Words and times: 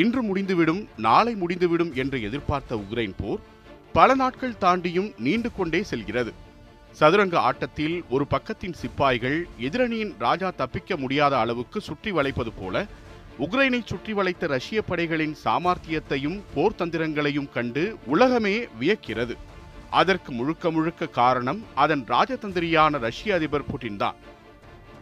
இன்று 0.00 0.20
முடிந்துவிடும் 0.22 0.82
நாளை 1.06 1.32
முடிந்துவிடும் 1.40 1.92
என்று 2.02 2.18
எதிர்பார்த்த 2.28 2.76
உக்ரைன் 2.82 3.14
போர் 3.20 3.40
பல 3.96 4.14
நாட்கள் 4.20 4.60
தாண்டியும் 4.60 5.08
நீண்டு 5.26 5.50
கொண்டே 5.56 5.80
செல்கிறது. 5.90 6.32
சதுரங்க 6.98 7.36
ஆட்டத்தில் 7.48 7.96
ஒரு 8.14 8.24
பக்கத்தின் 8.34 8.76
சிப்பாய்கள் 8.80 9.38
எதிரணியின் 9.66 10.12
ராஜா 10.24 10.48
தப்பிக்க 10.60 10.96
முடியாத 11.02 11.34
அளவுக்கு 11.38 11.78
சுற்றி 11.88 12.10
வளைப்பது 12.18 12.52
போல 12.52 12.84
உக்ரைனை 13.44 13.80
சுற்றி 13.90 14.12
வளைத்த 14.18 14.46
ரஷ்ய 14.54 14.78
படைகளின் 14.82 15.34
சாமர்த்தியத்தையும் 15.44 16.38
போர் 16.54 16.78
தந்திரங்களையும் 16.78 17.50
கண்டு 17.54 17.84
உலகமே 18.14 18.56
வியக்கிறது. 18.80 19.34
அதற்கு 20.00 20.30
முழுக்க 20.38 20.70
முழுக்க 20.76 21.12
காரணம் 21.20 21.60
அதன் 21.84 22.04
ராஜதந்திரியான 22.14 22.98
ரஷ்ய 23.06 23.38
அதிபர் 23.38 23.68
புட்டின் 23.70 24.00
தான். 24.02 24.18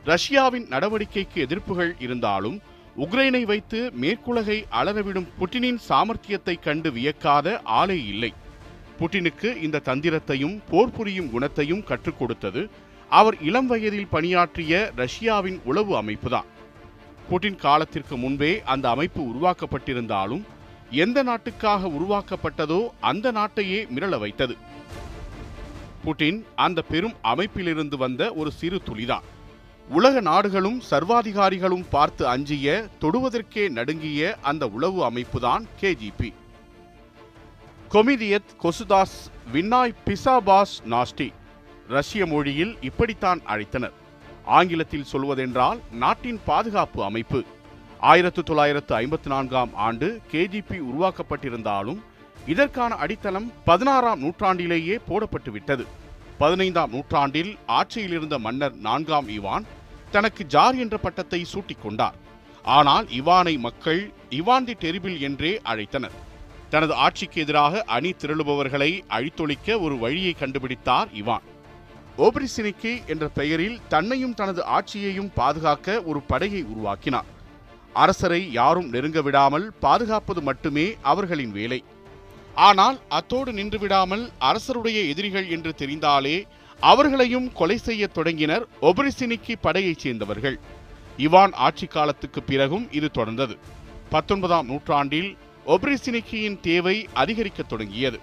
ரஷ்யாவின் 0.05 0.67
நடவடிக்கைக்கு 0.75 1.39
எதிர்ப்புகள் 1.47 1.93
இருந்தாலும் 2.07 2.59
உக்ரைனை 2.99 3.43
வைத்து 3.43 3.93
மேற்குலகை 4.01 4.65
அலறவிடும் 4.71 5.27
புட்டினின் 5.39 5.79
சாமர்த்தியத்தை 5.89 6.61
கண்டு 6.61 6.91
வியக்காத 6.91 7.61
ஆளே 7.63 8.05
இல்லை. 8.05 8.33
புட்டினுக்கு 9.01 9.63
இந்த 9.63 9.83
தந்திரத்தையும் 9.85 10.63
போர் 10.71 10.91
புரியும் 10.91 11.31
குணத்தையும் 11.31 11.85
கற்றுக் 11.85 12.19
கொடுத்தது 12.19 12.71
அவர் 13.09 13.37
இளம் 13.43 13.67
வயதில் 13.67 14.09
பணியாற்றிய 14.11 14.93
ரஷ்யாவின் 14.97 15.61
உளவு 15.65 16.03
அமைப்புதான். 16.03 16.49
புட்டின் 17.31 17.57
காலத்திற்கு 17.57 18.17
முன்பே 18.17 18.63
அந்த 18.63 18.91
அமைப்பு 18.91 19.23
உருவாக்கப்பட்டிருந்தாலும் 19.23 20.43
எந்த 20.91 21.23
நாட்டுக்காக 21.23 21.89
உருவாக்கப்பட்டதோ 21.89 22.89
அந்த 23.01 23.33
நாட்டையே 23.33 23.81
மிரள 23.95 24.19
வைத்தது. 24.19 24.57
புட்டின் 26.05 26.45
அந்த 26.55 26.83
பெரும் 26.83 27.17
அமைப்பிலிருந்து 27.23 27.97
வந்த 27.97 28.33
ஒரு 28.33 28.51
சிறு 28.51 28.83
துளிதான். 28.85 29.27
உலக 29.97 30.21
நாடுகளும் 30.21 30.83
சர்வாதிகாரிகளும் 30.91 31.85
பார்த்து 31.91 32.27
அஞ்சிய 32.29 32.89
தொடுவதற்கே 33.01 33.69
நடுங்கிய 33.69 34.39
அந்த 34.43 34.67
உளவு 34.67 35.11
அமைப்புதான் 35.11 35.65
கேஜிபி. 35.81 36.33
கொமிதியத் 37.93 38.53
கொசுதாஸ் 38.63 39.19
வின்னாய் 39.53 39.95
பிசாபாஸ் 40.07 40.75
நாஸ்டி 40.91 41.29
ரஷ்ய 41.89 42.27
மொழியில் 42.27 42.75
இப்படித்தான் 42.81 43.41
அழைத்தனர். 43.47 43.95
ஆங்கிலத்தில் 44.45 45.09
சொல்வதென்றால் 45.13 45.81
நாட்டின் 45.91 46.41
பாதுகாப்பு 46.45 47.05
அமைப்பு. 47.05 47.45
ஆயிரத்து 48.01 48.43
தொள்ளாயிரத்து 48.43 48.95
ஐம்பத்தி 48.95 49.27
நான்காம் 49.27 49.75
ஆண்டு 49.75 50.21
கேஜிபி 50.33 50.79
உருவாக்கப்பட்டிருந்தாலும் 50.91 52.03
இதற்கான 52.47 52.95
அடித்தளம் 52.95 53.53
பதினாறாம் 53.65 54.21
நூற்றாண்டிலேயே 54.25 54.99
போடப்பட்டு 55.09 55.51
விட்டது 55.51 55.87
பதினைந்தாம் 56.39 56.91
நூற்றாண்டில் 56.91 57.57
ஆட்சியில் 57.67 58.13
இருந்த 58.13 58.39
மன்னர் 58.39 58.75
நான்காம் 58.75 59.29
இவான் 59.29 59.65
தனக்கு 60.11 60.43
ஜார் 60.47 60.77
என்ற 60.85 60.97
பட்டத்தை 60.99 61.41
சூட்டிக் 61.53 61.83
கொண்டார் 61.83 62.17
ஆனால் 62.77 63.07
இவானை 63.19 63.55
மக்கள் 63.67 64.01
இவான் 64.39 64.67
தி 64.69 64.75
டெரிபிள் 64.85 65.17
என்றே 65.21 65.53
அழைத்தனர். 65.71 66.17
தனது 66.71 66.95
ஆட்சிக்கு 67.05 67.39
எதிராக 67.41 67.83
அணி 67.97 68.11
திரளுபவர்களை 68.23 68.91
அழித்தொழிக்க 69.17 69.79
ஒரு 69.81 69.95
வழியை 69.99 70.33
கண்டுபிடித்தார் 70.41 71.09
இவான். 71.21 71.47
ஓபரிசினிக்கி 72.19 72.93
என்ற 73.07 73.25
பெயரில் 73.29 73.77
தன்னையும் 73.89 74.35
தனது 74.35 74.63
ஆட்சியையும் 74.77 75.31
பாதுகாக்க 75.35 76.03
ஒரு 76.03 76.21
படையை 76.31 76.63
உருவாக்கினார். 76.73 77.29
அரசரை 77.93 78.41
யாரும் 78.53 78.89
நெருங்க 78.95 79.21
விடாமல் 79.23 79.67
பாதுகாப்பது 79.81 80.43
மட்டுமே 80.43 80.87
அவர்களின் 81.13 81.55
வேலை. 81.59 81.81
ஆனால் 82.69 82.97
அத்தோடு 83.09 83.51
நின்று 83.53 83.79
விடாமல் 83.79 84.25
அரசருடைய 84.39 84.99
எதிரிகள் 85.13 85.49
என்று 85.49 85.73
தெரிந்தாலே 85.79 86.37
அவர்களையும் 86.81 87.53
கொலை 87.53 87.77
செய்ய 87.77 88.07
தொடங்கினர் 88.07 88.67
ஒபரிசினிக்கி 88.83 89.55
படையைச் 89.61 89.99
சேர்ந்தவர்கள். 89.99 90.59
இவான் 91.17 91.53
ஆட்சி 91.53 91.87
காலத்துக்கு 91.87 92.43
பிறகும் 92.43 92.93
இது 92.93 93.11
தொடர்ந்தது. 93.15 93.59
பத்தொன்பதாம் 94.11 94.67
நூற்றாண்டில் 94.67 95.37
ஒப்ரிசினிக்கியின் 95.67 96.61
தேவை 96.61 97.09
அதிகரிக்கத் 97.13 97.69
தொடங்கியது. 97.69 98.21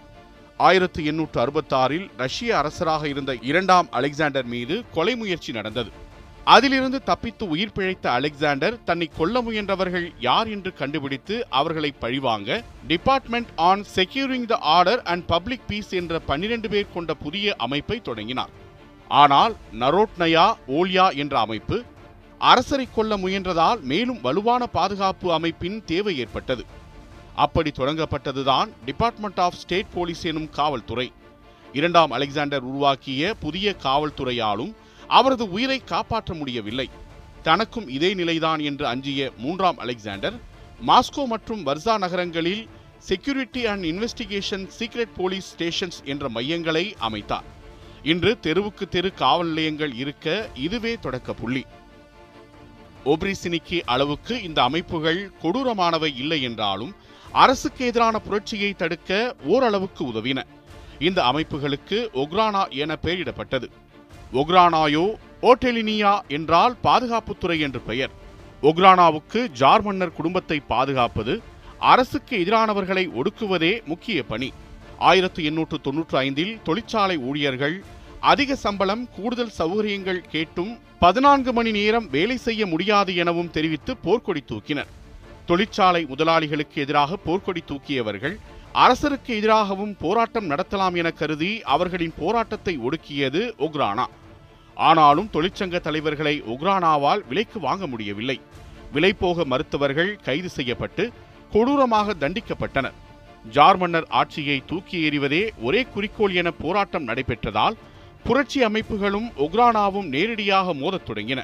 ஆயிரத்து 0.58 1.06
எண்ணூற்று 1.06 1.46
அறுபத்தாறில் 1.46 2.10
ரஷ்ய 2.18 2.58
அரசராக 2.58 3.08
இருந்த 3.08 3.36
இரண்டாம் 3.42 3.88
அலெக்சாண்டர் 3.92 4.46
மீது 4.46 4.86
கொலை 4.92 5.16
முயற்சி 5.16 5.52
நடந்தது. 5.52 6.05
அதிலிருந்து 6.54 7.04
தப்பித்து 7.04 7.50
உயிர் 7.50 7.72
பிழைத்த 7.72 8.12
அலெக்சாண்டர் 8.12 8.84
தன்னை 8.84 9.10
கொல்ல 9.18 9.42
முயன்றவர்கள் 9.42 10.06
யார் 10.20 10.48
என்று 10.48 10.74
கண்டுபிடித்து 10.74 11.36
அவர்களை 11.50 11.92
பழிவாங்க. 11.92 12.64
Department 12.88 13.48
on 13.56 13.84
securing 13.96 14.46
the 14.46 14.58
order 14.76 15.02
and 15.04 15.26
public 15.28 15.68
peace 15.68 15.92
என்ற 15.92 16.20
பன்னிரண்டு 16.20 16.70
பேர் 16.70 16.94
கொண்ட 16.94 17.14
புதிய 17.14 17.56
அமைப்பை 17.58 18.02
தொடங்கினார். 18.02 18.50
ஆனால் 19.08 19.56
நரோட்னயா 19.80 20.54
ஓலியா 20.68 21.08
என்ற 21.16 21.40
அமைப்பு 21.40 21.84
அரசரை 22.38 22.88
கொல்ல 22.96 23.18
முயன்றதால் 23.18 23.82
மேலும் 23.82 24.22
வலுவான 24.22 24.68
பாதுகாப்பு 24.68 25.34
அமைப்பின் 25.34 25.84
தேவை 25.86 26.18
ஏற்பட்டது. 26.18 26.66
அப்படி 27.36 27.72
தொடங்கப்பட்டதுதான் 27.78 28.70
டிபார்ட்மெண்ட் 28.86 29.40
ஆஃப் 29.40 29.60
ஸ்டேட் 29.64 29.94
போலீஸ் 29.94 30.24
எனும் 30.24 30.50
காவல்துறை. 30.50 31.12
இரண்டாம் 31.74 32.12
அலெக்சாண்டர் 32.12 32.64
உருவாக்கிய 32.64 33.36
புதிய 33.40 33.76
காவல்துறையாலும் 33.84 34.74
அவரது 35.08 35.52
உயிரை 35.52 35.84
காப்பாற்ற 35.84 36.34
முடியவில்லை. 36.34 36.90
தனக்கும் 37.44 37.88
இதே 37.88 38.14
நிலைதான் 38.14 38.60
என்று 38.60 38.88
அஞ்சிய 38.88 39.32
மூன்றாம் 39.38 39.78
அலெக்சாண்டர் 39.78 40.34
மாஸ்கோ 40.88 41.26
மற்றும் 41.26 41.66
வர்சா 41.66 41.98
நகரங்களில் 41.98 42.68
security 42.98 43.66
and 43.66 43.84
investigation 43.84 44.70
secret 44.80 45.14
police 45.16 45.56
stations 45.58 46.04
என்ற 46.04 46.30
மையங்களை 46.30 46.96
அமைத்தார். 47.00 47.44
இன்று 48.04 48.40
தெருவுக்கு 48.40 48.88
தெரு 48.88 49.14
காவல் 49.14 49.48
நிலையங்கள் 49.48 49.94
இருக்க 49.94 50.50
இதுவே 50.54 50.98
தொடக்க 51.02 51.34
புள்ளி. 51.34 51.66
ஓப்ரிசினிக்கி 53.06 53.82
அளவுக்கு 53.86 54.44
இந்த 54.44 54.64
அமைப்புகள் 54.64 55.32
கொடூரமானவை 55.42 56.16
இல்லை 56.16 56.42
என்றாலும் 56.42 56.96
அரசுக்கு 57.32 57.86
எதிரான 57.86 58.20
புரட்சியை 58.20 58.74
தடுக்க 58.74 59.36
ஓரளவுக்கு 59.44 60.06
உதவின. 60.06 60.44
இந்த 61.00 61.24
அமைப்புகளுக்கு 61.24 62.10
ஒக்ரானா 62.14 62.70
என 62.70 62.98
பெயரிடப்பட்டது. 63.04 63.70
ஒக்ரானாயோ 64.40 65.06
ஓட்டெலினியா 65.50 66.13
என்றால் 66.35 66.75
பாதுகாப்புத்துறை 66.84 67.57
என்று 67.66 67.79
பெயர். 67.90 68.13
ஒக்ரானாவுக்கு 68.69 69.40
ஜார் 69.59 69.84
மன்னர் 69.88 70.18
குடும்பத்தை 70.18 70.57
பாதுகாப்பது 70.72 71.34
அரசுக்கு 71.91 72.35
எதிரானவர்களை 72.44 73.03
ஒடுக்குவதே 73.19 73.73
முக்கிய 73.91 74.19
பணி. 74.31 74.50
ஆயிரத்து 75.09 75.41
எண்ணூற்று 75.50 75.78
தொன்னூற்று 75.85 76.18
ஐந்தில் 76.18 76.53
தொழிற்சாலை 76.63 77.18
ஊழியர்கள் 77.29 77.75
அதிக 78.31 78.56
சம்பளம் 78.56 79.03
கூடுதல் 79.16 79.56
சௌகரியங்கள் 79.59 80.22
கேட்டும் 80.34 80.73
பதினான்கு 81.00 81.52
மணி 81.53 81.72
நேரம் 81.72 82.07
வேலை 82.09 82.38
செய்ய 82.47 82.62
முடியாது 82.73 83.12
எனவும் 83.23 83.53
தெரிவித்து 83.56 83.94
போர்க்கொடி 84.06 84.41
தூக்கினர். 84.52 84.91
தொழிற்சாலை 85.50 86.02
முதலாளிகளுக்கு 86.12 86.78
எதிராக 86.85 87.17
போர்க்கொடி 87.25 87.62
தூக்கியவர்கள் 87.72 88.35
அரசருக்கு 88.85 89.31
எதிராகவும் 89.40 89.96
போராட்டம் 90.03 90.50
நடத்தலாம் 90.52 90.96
என 91.02 91.09
கருதி 91.19 91.52
அவர்களின் 91.75 92.16
போராட்டத்தை 92.22 92.73
ஒடுக்கியது 92.88 93.41
ஒக்ரானா. 93.67 94.06
ஆனாலும் 94.75 95.30
தொழிற்சங்க 95.34 95.80
தலைவர்களை 95.80 96.41
ஒக்ரானாவால் 96.41 97.22
விலைக்கு 97.28 97.59
வாங்க 97.59 97.88
முடியவில்லை. 97.88 98.41
விலை 98.94 99.13
போக 99.13 99.46
மறுத்தவர்கள் 99.46 100.16
கைது 100.24 100.50
செய்யப்பட்டு 100.50 101.12
கொடூரமாக 101.52 102.13
தண்டிக்கப்பட்டனர். 102.19 102.94
ஜார் 103.52 103.78
மன்னர் 103.78 104.08
ஆட்சியை 104.09 104.64
தூக்கி 104.66 105.09
எறிவதே 105.09 105.50
ஒரே 105.62 105.84
குறிக்கோள் 105.84 106.34
என 106.34 106.52
போராட்டம் 106.52 107.08
நடைபெற்றதால் 107.08 107.74
புரட்சி 108.24 108.66
அமைப்புகளும் 108.66 109.28
ஒக்ரானாவும் 109.38 110.06
நேரடியாக 110.06 110.74
மோதத் 110.74 111.09
தொடங்கின. 111.09 111.44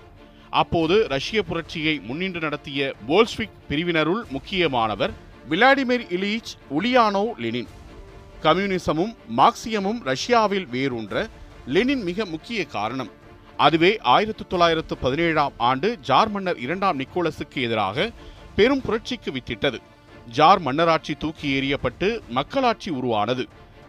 அப்போது 0.50 1.08
ரஷ்ய 1.08 1.44
புரட்சியை 1.44 2.00
முன்னின்று 2.00 2.40
நடத்திய 2.40 2.96
போல்ஸ்விக் 3.08 3.58
பிரிவினருள் 3.70 4.28
முக்கியமானவர் 4.30 5.12
விளாடிமிர் 5.50 6.06
இலீச் 6.10 6.58
உலியானோ 6.80 7.26
லெனின். 7.38 7.68
கம்யூனிசமும் 8.44 9.16
மார்க்சியமும் 9.38 10.00
ரஷ்யாவில் 10.04 10.68
வேரூன்ற 10.72 11.30
லெனின் 11.68 12.04
மிக 12.04 12.26
முக்கிய 12.26 12.66
காரணம். 12.66 13.20
அதுவே 13.66 13.90
ஆயிரத்து 14.14 14.44
தொள்ளாயிரத்து 14.48 14.94
பதினேழாம் 14.98 15.56
ஆண்டு 15.70 15.90
ஜார் 16.08 16.30
மன்னர் 16.34 16.60
இரண்டாம் 16.66 17.00
நிக்கோலஸுக்கு 17.00 17.60
எதிராக 17.68 18.08
பெரும் 18.56 18.84
புரட்சிக்கு 18.86 19.32
வித்திட்டது. 19.32 19.80
ஜார் 20.38 20.62
மன்னராட்சி 20.66 21.14
தூக்கி 21.24 21.50
எறியப்பட்டு 21.60 22.08
மக்களாட்சி 22.38 22.90
உருவானது. 23.00 23.44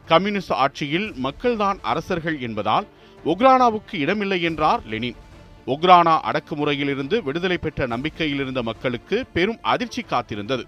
கம்யூனிஸ்ட் 0.07 0.55
ஆட்சியில் 0.65 1.09
மக்கள்தான் 1.25 1.79
அரசர்கள் 1.93 2.39
என்பதால் 2.41 2.87
ஒக்ரானாவுக்கு 3.25 3.97
இடமில்லை 4.05 4.39
என்றார் 4.43 4.83
லெனின். 4.93 5.19
ஒக்ரானா 5.67 6.15
அடக்குமுறையிலிருந்து 6.29 7.17
விடுதலை 7.27 7.59
பெற்ற 7.59 7.87
நம்பிக்கையில் 7.87 8.41
இருந்த 8.45 8.63
மக்களுக்கு 8.63 9.17
பெரும் 9.37 9.61
அதிர்ச்சி 9.73 10.03
காத்திருந்தது. 10.03 10.65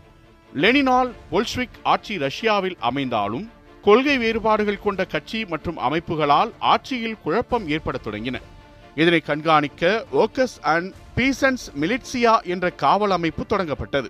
லெனினால் 0.52 1.10
பொல்ஷ்விக் 1.32 1.78
ஆட்சி 1.82 2.16
ரஷ்யாவில் 2.26 2.76
அமைந்தாலும் 2.90 3.46
கொள்கை 3.84 4.16
வேறுபாடுகள் 4.18 4.84
கொண்ட 4.84 5.02
கட்சி 5.04 5.40
மற்றும் 5.44 5.80
அமைப்புகளால் 5.86 6.52
ஆட்சியில் 6.72 7.22
குழப்பம் 7.24 7.66
ஏற்படத் 7.68 8.06
தொடங்கின. 8.06 8.36
இதனை 9.00 9.20
கண்காணிக்க 9.20 9.82
ஓக்கஸ் 10.22 10.56
அண்ட் 10.74 10.90
பீசன்ஸ் 11.16 11.64
மிலிட்சியா 11.80 12.34
என்ற 12.44 12.70
காவல் 12.82 13.10
அமைப்பு 13.10 13.42
தொடங்கப்பட்டது. 13.48 14.08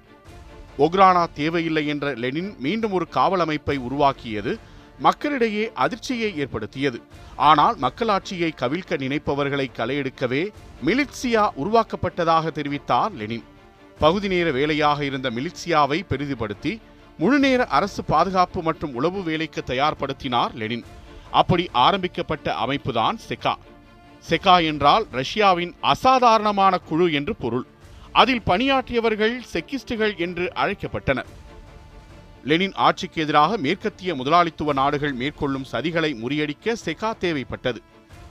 ஒக்ரானா 0.79 1.25
தேவையில்லை 1.35 1.87
என்ற 1.87 2.15
லெனின் 2.23 2.53
மீண்டும் 2.59 2.93
ஒரு 2.93 3.09
காவல் 3.09 3.41
அமைப்பை 3.41 3.77
உருவாக்கியது 3.89 4.53
மக்களிடையே 4.99 5.65
அதிர்ச்சியை 5.85 6.31
ஏற்படுத்தியது. 6.43 6.99
ஆனால் 7.37 7.77
மக்களாட்சியை 7.77 8.51
கவிழ்க்க 8.63 8.99
நினைப்பவர்களை 9.05 9.67
களையெடுக்கவே 9.79 10.43
மிலிட்சியா 10.87 11.45
உருவாக்கப்பட்டதாக 11.63 12.53
தெரிவித்தார் 12.59 13.15
லெனின். 13.21 13.45
பகுதி 13.99 14.29
நேர 14.29 14.51
வேலையாக 14.51 15.05
இருந்த 15.05 15.31
மிலிட்சியாவை 15.31 15.99
பெரிதுபடுத்தி 16.11 16.73
முழுநேர 17.19 17.67
அரசு 17.79 18.05
பாதுகாப்பு 18.05 18.63
மற்றும் 18.63 18.95
உளவு 18.95 19.23
வேலைக்கு 19.23 19.63
தயார்படுத்தினார் 19.67 20.55
லெனின். 20.55 20.85
அப்படி 21.31 21.65
ஆரம்பிக்கப்பட்ட 21.87 22.49
அமைப்புதான் 22.65 23.19
செகா 23.29 23.55
செகா 24.29 24.65
என்றால் 24.65 25.07
ரஷ்யாவின் 25.11 25.75
அசாதாரணமான 25.81 26.79
குழு 26.79 27.13
என்று 27.13 27.37
பொருள். 27.37 27.67
அதில் 28.13 28.43
பணியாற்றியவர்கள் 28.47 29.41
செக்கிஸ்டுகள் 29.53 30.17
என்று 30.17 30.53
அழைக்கப்பட்டனர். 30.55 31.27
லெனின் 32.45 32.73
ஆட்சிக்கு 32.75 33.23
எதிராக 33.23 33.57
மேற்கத்திய 33.57 34.15
முதலாளித்துவ 34.15 34.73
நாடுகள் 34.73 35.13
மேற்கொள்ளும் 35.13 35.65
சதிகளை 35.73 36.15
முறியடிக்க 36.17 36.77
செகா 36.85 37.13
தேவைப்பட்டது. 37.21 37.77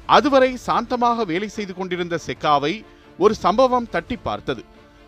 அதுவரை 0.06 0.58
சாந்தமாக 0.68 1.26
வேலை 1.26 1.48
செய்து 1.48 1.74
கொண்டிருந்த 1.74 2.20
செக்காவை 2.28 2.86
ஒரு 3.18 3.36
சம்பவம் 3.36 3.90
தட்டி 3.90 4.16
பார்த்தது. 4.16 4.64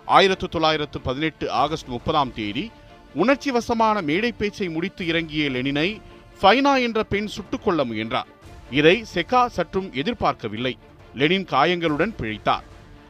ஆயிரத்து 0.05 0.49
தொள்ளாயிரத்து 0.49 1.01
பதினெட்டு 1.01 1.51
ஆகஸ்ட் 1.51 1.87
முப்பதாம் 1.87 2.33
தேதி 2.33 2.71
உணர்ச்சி 3.13 3.51
வசமான 3.51 4.01
மேடை 4.01 4.31
பேச்சை 4.31 4.69
முடித்து 4.69 5.07
இறங்கிய 5.07 5.49
லெனினை 5.49 6.01
ஃபைனா 6.41 6.81
என்ற 6.81 7.03
பெண் 7.03 7.27
சுட்டுக் 7.27 7.63
கொள்ள 7.63 7.83
முயன்றார். 7.83 8.27
இதை 8.71 9.05
செகா 9.13 9.45
சற்றும் 9.45 9.93
எதிர்பார்க்கவில்லை. 9.93 10.77
லெனின் 11.15 11.45
காயங்களுடன் 11.45 12.15
பிழைத்தார். 12.19 12.63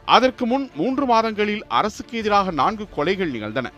அதற்கு 0.04 0.46
முன் 0.46 0.70
மூன்று 0.74 1.06
மாதங்களில் 1.06 1.66
அரசுக்கு 1.66 2.18
எதிராக 2.18 2.50
நான்கு 2.50 2.88
கொலைகள் 2.96 3.30
நிகழ்ந்தன. 3.30 3.72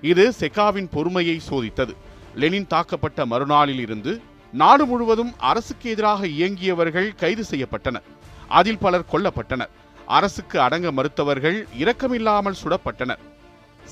இது 0.00 0.32
செகாவின் 0.38 0.88
பொறுமையை 0.90 1.40
சோதித்தது. 1.50 1.94
லெனின் 2.36 2.66
தாக்கப்பட்ட 2.70 3.24
மறுநாளில் 3.24 3.78
இருந்து 3.78 4.20
நாடு 4.52 4.86
முழுவதும் 4.86 5.34
அரசுக்கு 5.38 5.90
எதிராக 5.90 6.26
இயங்கியவர்கள் 6.26 7.14
கைது 7.14 7.44
செய்யப்பட்டனர். 7.50 8.02
அதில் 8.48 8.78
பலர் 8.78 9.04
கொல்லப்பட்டனர். 9.12 9.68
அரசுக்கு 10.06 10.60
அடங்க 10.60 10.92
மறுத்தவர்கள் 10.92 11.66
இரக்கமில்லாமல் 11.78 12.54
சுடப்பட்டனர். 12.64 13.18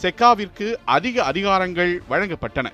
செக்காவிற்கு 0.02 0.74
அதிக 0.84 1.32
அதிகாரங்கள் 1.32 1.98
வழங்கப்பட்டன. 2.10 2.72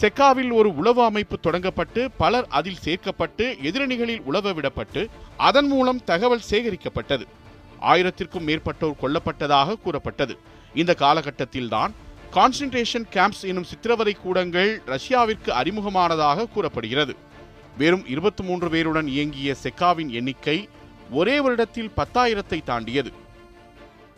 செக்காவில் 0.00 0.50
ஒரு 0.50 0.76
உளவு 0.76 1.02
அமைப்பு 1.02 1.38
தொடங்கப்பட்டு 1.42 2.08
பலர் 2.16 2.46
அதில் 2.48 2.78
சேர்க்கப்பட்டு 2.84 3.44
எதிரணிகளில் 3.68 4.22
உளவ 4.22 4.52
விடப்பட்டு 4.52 5.08
அதன் 5.36 5.66
மூலம் 5.66 6.04
தகவல் 6.04 6.48
சேகரிக்கப்பட்டது. 6.50 7.26
ஆயிரத்திற்கும் 7.80 8.46
மேற்பட்டோர் 8.46 9.00
கொல்லப்பட்டதாக 9.02 9.76
கூறப்பட்டது. 9.82 10.38
இந்த 10.74 10.94
காலகட்டத்தில்தான் 10.98 11.92
கான்சன்ட்ரேஷன் 12.32 13.06
கேம்ப்ஸ் 13.12 13.42
எனும் 13.42 13.64
சித்திரவதை 13.64 14.14
கூடங்கள் 14.22 14.82
ரஷ்யாவிற்கு 14.86 15.50
அறிமுகமானதாக 15.60 16.48
கூறப்படுகிறது. 16.48 17.16
வெறும் 17.78 18.06
இருபத்தி 18.06 18.44
மூன்று 18.44 18.68
பேருடன் 18.68 19.06
இயங்கிய 19.06 19.54
செக்காவின் 19.62 20.08
எண்ணிக்கை 20.08 20.68
ஒரே 21.10 21.40
வருடத்தில் 21.40 21.90
பத்தாயிரத்தை 21.96 22.62
தாண்டியது. 22.64 23.12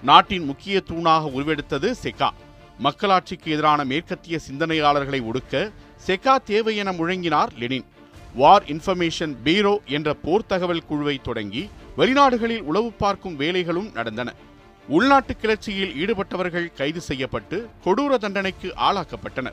நாட்டின் 0.02 0.44
முக்கிய 0.44 0.82
தூணாக 0.88 1.28
உருவெடுத்தது 1.36 1.94
செக்கா. 2.02 2.30
மக்களாட்சிக்கு 2.78 3.44
எதிரான 3.44 3.84
மேற்கத்திய 3.84 4.38
சிந்தனையாளர்களை 4.50 5.20
ஒடுக்க 5.22 5.72
செகா 6.06 6.36
தேவை 6.36 6.76
என 6.76 6.92
முழங்கினார் 6.92 7.48
லெனின். 7.58 7.84
வார் 8.34 8.64
இன்ஃபர்மேஷன் 8.64 9.36
பீரோ 9.42 9.80
என்ற 9.86 10.14
போர் 10.14 10.46
தகவல் 10.46 10.86
குழுவை 10.86 11.20
தொடங்கி 11.22 11.70
வெளிநாடுகளில் 11.96 12.58
உளவு 12.58 12.92
பார்க்கும் 12.92 13.38
வேலைகளும் 13.40 13.92
நடந்தன. 13.92 14.34
உள்நாட்டு 14.88 15.36
கிளர்ச்சியில் 15.36 15.92
ஈடுபட்டவர்கள் 15.94 16.72
கைது 16.72 17.00
செய்யப்பட்டு 17.00 17.68
கொடூர 17.84 18.16
தண்டனைக்கு 18.16 18.74
ஆளாக்கப்பட்டனர். 18.76 19.52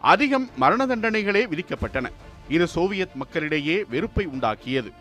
அதிகம் 0.00 0.50
மரண 0.56 0.86
தண்டனைகளே 0.86 1.46
விதிக்கப்பட்டன. 1.46 2.06
இது 2.48 2.66
சோவியத் 2.66 3.14
மக்களிடையே 3.14 3.84
வெறுப்பை 3.84 4.26
உண்டாக்கியது. 4.26 4.92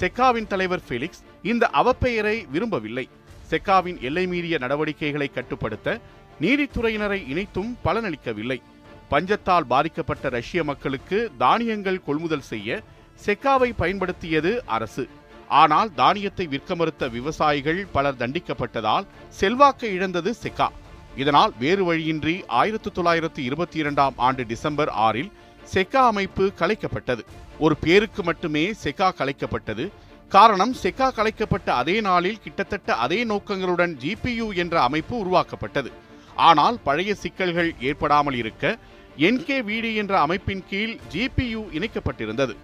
செக்காவின் 0.00 0.46
தலைவர் 0.46 0.80
ஃபெலிக்ஸ் 0.88 1.24
இந்த 1.42 1.70
அவப்பெயரை 1.72 2.50
விரும்பவில்லை. 2.50 3.08
செக்காவின் 3.50 4.00
எல்லை 4.00 4.26
மீறிய 4.26 4.58
நடவடிக்கைகளை 4.58 5.28
கட்டுப்படுத்த 5.28 6.00
நீதித்துறையினரை 6.40 7.20
இணைத்தும் 7.28 7.76
பலனளிக்கவில்லை. 7.84 8.62
பஞ்சத்தால் 9.10 9.66
பாதிக்கப்பட்ட 9.68 10.28
ரஷ்ய 10.28 10.64
மக்களுக்கு 10.64 11.30
தானியங்கள் 11.38 12.04
கொள்முதல் 12.04 12.40
செய்ய 12.40 12.82
செக்காவை 13.26 13.72
பயன்படுத்தியது 13.76 14.62
அரசு. 14.66 15.08
ஆனால் 15.48 15.94
தானியத்தை 15.94 16.46
விற்க 16.46 16.76
மறுத்த 16.76 17.08
விவசாயிகள் 17.08 17.86
பலர் 17.92 18.16
தண்டிக்கப்பட்டதால் 18.16 19.06
செல்வாக்கை 19.28 19.92
இழந்தது 19.92 20.34
செக்கா. 20.42 20.68
இதனால் 21.16 21.52
வேறு 21.58 21.84
வழியின்றி 21.84 22.44
ஆயிரத்தி 22.46 22.90
தொள்ளாயிரத்தி 22.90 23.38
இருபத்தி 23.38 23.78
இரண்டாம் 23.78 24.14
ஆண்டு 24.16 24.46
டிசம்பர் 24.46 24.88
ஆறில் 24.88 25.32
செக்கா 25.74 26.02
அமைப்பு 26.12 26.52
கலைக்கப்பட்டது. 26.58 27.24
ஒரு 27.58 27.76
பேருக்கு 27.76 28.22
மட்டுமே 28.22 28.72
செக்கா 28.84 29.08
கலைக்கப்பட்டது. 29.20 29.90
காரணம் 30.28 30.74
செக்கா 30.82 31.08
கலைக்கப்பட்ட 31.14 31.74
அதே 31.74 32.00
நாளில் 32.00 32.40
கிட்டத்தட்ட 32.40 32.94
அதே 32.94 33.24
நோக்கங்களுடன் 33.24 33.96
ஜிபியு 34.04 34.56
என்ற 34.56 34.82
அமைப்பு 34.82 35.18
உருவாக்கப்பட்டது. 35.18 36.06
ஆனால் 36.38 36.78
பழைய 36.84 37.14
சிக்கல்கள் 37.14 37.74
ஏற்படாமல் 37.80 38.34
இருக்க 38.34 38.78
என்கே 39.18 39.58
விடி 39.62 39.94
என்ற 39.94 40.20
அமைப்பின் 40.20 40.64
கீழ் 40.70 40.98
ஜிபியு 41.12 41.62
இணைக்கப்பட்டிருந்தது. 41.76 42.56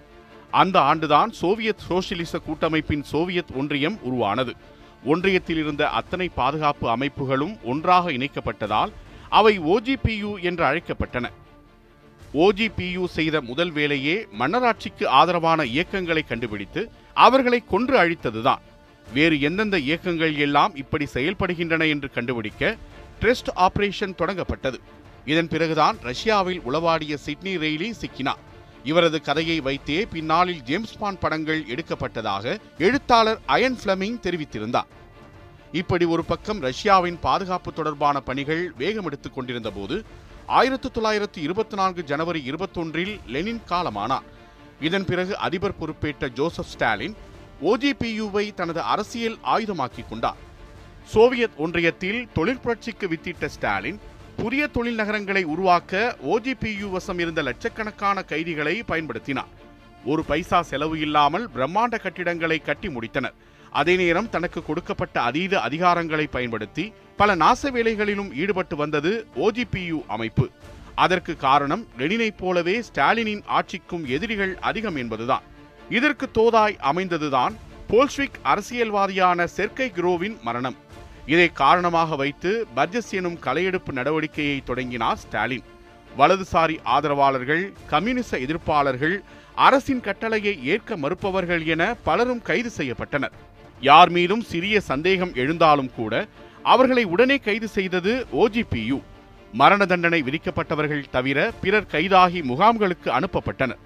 அந்த 0.50 0.80
ஆண்டுதான் 0.80 1.30
சோவியத் 1.30 1.82
சோசியலிச 1.88 2.38
கூட்டமைப்பின் 2.38 3.02
சோவியத் 3.02 3.52
ஒன்றியம் 3.54 3.98
உருவானது. 4.02 4.52
ஒன்றியத்தில் 5.06 5.58
இருந்த 5.62 5.88
அத்தனை 5.88 6.28
பாதுகாப்பு 6.28 6.96
அமைப்புகளும் 6.96 7.62
ஒன்றாக 7.62 8.10
இணைக்கப்பட்டதால் 8.10 8.92
அவை 9.28 9.58
ஓஜிபியு 9.58 10.42
என்று 10.42 10.64
அழைக்கப்பட்டன. 10.64 11.30
ஓஜிபியு 12.34 13.04
செய்த 13.04 13.40
முதல் 13.40 13.70
வேலையே 13.70 14.26
மன்னராட்சிக்கு 14.38 15.06
ஆதரவான 15.06 15.64
இயக்கங்களை 15.64 16.22
கண்டுபிடித்து 16.26 16.90
அவர்களை 17.14 17.62
கொன்று 17.68 17.96
அழித்ததுதான். 17.98 18.62
வேறு 19.12 19.40
எந்தெந்த 19.40 19.78
இயக்கங்கள் 19.78 20.36
எல்லாம் 20.36 20.76
இப்படி 20.76 21.06
செயல்படுகின்றன 21.14 21.88
என்று 21.88 22.10
கண்டுபிடிக்க 22.10 22.76
டெஸ்ட் 23.20 23.50
ஆபரேஷன் 23.56 24.16
தொடங்கப்பட்டது. 24.18 24.78
இதன் 25.24 25.48
பிறகுதான் 25.48 25.98
ரஷ்யாவில் 26.02 26.60
உளவாடிய 26.60 27.14
சிட்னி 27.14 27.56
ரெய்லி 27.56 27.92
சிக்கினார் 28.00 28.42
இவரது 28.84 29.20
கதையை 29.20 29.60
வைத்தே 29.60 30.06
பின்னாளில் 30.06 30.62
ஜேம்ஸ் 30.62 30.98
பாண்ட் 30.98 31.20
படங்கள் 31.20 31.64
எடுக்கப்பட்டதாக 31.64 32.58
எழுத்தாளர் 32.78 33.40
அயன் 33.46 33.78
ஃபிளமிங் 33.84 34.18
தெரிவித்திருந்தார். 34.22 34.90
இப்படி 35.72 36.04
ஒரு 36.04 36.24
பக்கம் 36.24 36.60
ரஷ்யாவின் 36.60 37.18
பாதுகாப்பு 37.20 37.72
தொடர்பான 37.72 38.20
பணிகள் 38.20 38.72
வேகம் 38.76 39.04
எடுத்துக் 39.04 39.34
கொண்டிருந்த 39.34 39.70
போது 39.70 40.04
ஆயிரத்தி 40.46 40.88
தொள்ளாயிரத்தி 40.88 41.36
இருபத்தி 41.36 41.76
நான்கு 41.76 42.04
ஜனவரி 42.04 42.50
இருபத்தொன்றில் 42.50 43.20
லெனின் 43.26 43.62
காலமானார் 43.68 44.22
இதன் 44.80 45.04
பிறகு 45.04 45.36
அதிபர் 45.36 45.78
பொறுப்பேற்ற 45.78 46.28
ஜோசப் 46.28 46.64
ஸ்டாலின் 46.64 47.14
ஓஜிபியுவை 47.62 48.54
தனது 48.54 48.80
அரசியல் 48.80 49.38
ஆயுதமாக்கிக் 49.44 50.08
கொண்டார். 50.08 50.52
சோவியத் 51.04 51.58
ஒன்றியத்தில் 51.58 52.28
தொழிற்புரட்சிக்கு 52.34 53.06
வித்திட்ட 53.06 53.46
ஸ்டாலின் 53.46 54.00
புதிய 54.36 54.66
தொழில் 54.66 54.94
நகரங்களை 54.94 55.42
உருவாக்க 55.44 56.16
ஓஜிபியு 56.26 56.90
வசம் 56.90 57.18
இருந்த 57.18 57.42
லட்சக்கணக்கான 57.42 58.22
கைதிகளை 58.22 58.82
பயன்படுத்தினார். 58.88 59.50
ஒரு 60.04 60.24
பைசா 60.24 60.62
செலவு 60.62 61.00
இல்லாமல் 61.00 61.48
பிரம்மாண்ட 61.54 62.00
கட்டிடங்களை 62.00 62.58
கட்டி 62.58 62.88
முடித்தனர். 62.88 63.34
அதே 63.70 63.96
நேரம் 63.96 64.30
தனக்கு 64.30 64.62
கொடுக்கப்பட்ட 64.62 65.20
அதீத 65.20 65.60
அதிகாரங்களை 65.60 66.26
பயன்படுத்தி 66.26 66.92
பல 67.16 67.34
நாச 67.34 67.70
வேலைகளிலும் 67.70 68.34
ஈடுபட்டு 68.34 68.76
வந்தது 68.76 69.26
ஓஜிபியு 69.36 70.06
அமைப்பு. 70.06 70.50
அதற்கு 70.94 71.36
காரணம் 71.36 71.86
லெனினைப் 71.98 72.38
போலவே 72.38 72.82
ஸ்டாலினின் 72.92 73.42
ஆட்சிக்கும் 73.46 74.06
எதிரிகள் 74.06 74.58
அதிகம் 74.60 74.96
என்பதுதான். 74.96 75.42
இதற்கு 75.90 76.30
தோதாய் 76.34 76.76
அமைந்ததுதான் 76.78 77.54
போல்ஸ்விக் 77.88 78.40
அரசியல்வாதியான 78.42 79.46
செர்கை 79.56 79.92
குரோவின் 79.92 80.36
மரணம். 80.42 80.82
இதை 81.32 81.46
காரணமாக 81.62 82.16
வைத்து 82.22 82.50
பர்ஜஸ் 82.76 83.12
எனும் 83.18 83.38
கலையெடுப்பு 83.46 83.92
நடவடிக்கையை 83.98 84.58
தொடங்கினார் 84.64 85.20
ஸ்டாலின். 85.22 85.64
வலதுசாரி 86.18 86.76
ஆதரவாளர்கள் 86.94 87.62
கம்யூனிச 87.92 88.30
எதிர்ப்பாளர்கள் 88.44 89.16
அரசின் 89.66 90.02
கட்டளையை 90.06 90.54
ஏற்க 90.72 90.96
மறுப்பவர்கள் 90.96 91.62
என 91.74 91.82
பலரும் 92.08 92.42
கைது 92.48 92.70
செய்யப்பட்டனர். 92.78 93.34
யார் 93.80 94.10
மீதும் 94.16 94.44
சிறிய 94.50 94.76
சந்தேகம் 94.90 95.32
எழுந்தாலும் 95.42 95.90
கூட 95.96 96.12
அவர்களை 96.72 97.04
உடனே 97.14 97.36
கைது 97.46 97.68
செய்தது 97.76 98.12
ஓஜிபியு 98.42 98.98
மரண 99.60 99.82
தண்டனை 99.86 100.20
விதிக்கப்பட்டவர்கள் 100.28 101.10
தவிர 101.16 101.38
பிறர் 101.62 101.90
கைதாகி 101.94 102.40
முகாம்களுக்கு 102.50 103.08
அனுப்பப்பட்டனர். 103.18 103.80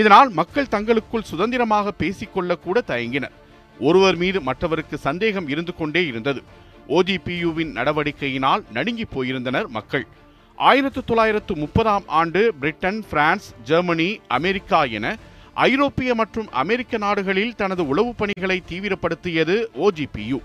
இதனால் 0.00 0.30
மக்கள் 0.40 0.72
தங்களுக்குள் 0.74 1.28
சுதந்திரமாக 1.30 1.92
பேசிக்கொள்ள 2.02 2.52
கூட 2.66 2.82
தயங்கினர். 2.90 3.34
ஒருவர் 3.88 4.18
மீது 4.22 4.38
மற்றவருக்கு 4.48 4.96
சந்தேகம் 5.08 5.48
இருந்து 5.52 5.72
கொண்டே 5.74 6.02
இருந்தது. 6.06 6.42
ஓஜிபியுவின் 6.88 7.72
நடவடிக்கையினால் 7.72 8.62
நடுங்கி 8.72 9.06
போயிருந்தனர் 9.14 9.66
மக்கள். 9.66 10.06
ஆயிரத்து 10.56 11.04
தொள்ளாயிரத்து 11.04 11.56
முப்பதாம் 11.56 12.02
ஆண்டு 12.06 12.54
பிரிட்டன் 12.60 13.04
பிரான்ஸ் 13.10 13.54
ஜெர்மனி 13.62 14.20
அமெரிக்கா 14.28 14.84
என 14.84 15.16
ஐரோப்பிய 15.54 16.14
மற்றும் 16.14 16.50
அமெரிக்க 16.50 16.98
நாடுகளில் 16.98 17.54
தனது 17.54 17.88
உளவு 17.88 18.14
பணிகளை 18.14 18.62
தீவிரப்படுத்தியது 18.68 19.66
ஓஜிபியு 19.74 20.40